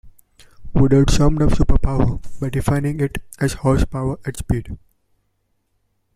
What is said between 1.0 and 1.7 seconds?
summed up